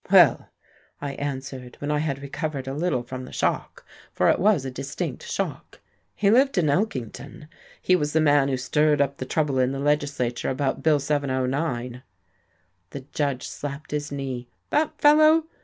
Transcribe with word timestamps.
"Well," 0.11 0.49
I 0.99 1.11
answered, 1.13 1.75
when 1.79 1.91
I 1.91 1.99
had 1.99 2.23
recovered 2.23 2.67
a 2.67 2.73
little 2.73 3.03
from 3.03 3.23
the 3.25 3.31
shock 3.31 3.85
for 4.11 4.29
it 4.31 4.39
was 4.39 4.65
a 4.65 4.71
distinct 4.71 5.29
shock 5.29 5.79
"he 6.15 6.31
lived 6.31 6.57
in 6.57 6.71
Elkington. 6.71 7.47
He 7.83 7.95
was 7.95 8.11
the 8.11 8.19
man 8.19 8.47
who 8.47 8.57
stirred 8.57 8.99
up 8.99 9.17
the 9.17 9.25
trouble 9.27 9.59
in 9.59 9.73
the 9.73 9.79
legislature 9.79 10.49
about 10.49 10.81
Bill 10.81 10.99
709." 10.99 12.01
The 12.89 13.01
Judge 13.13 13.47
slapped 13.47 13.91
his 13.91 14.11
knee. 14.11 14.47
"That 14.71 14.99
fellow!" 14.99 15.45